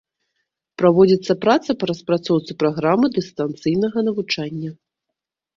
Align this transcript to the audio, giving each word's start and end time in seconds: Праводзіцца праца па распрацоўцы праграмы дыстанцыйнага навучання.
Праводзіцца 0.81 1.33
праца 1.43 1.75
па 1.83 1.89
распрацоўцы 1.91 2.51
праграмы 2.63 3.05
дыстанцыйнага 3.19 3.97
навучання. 4.09 4.69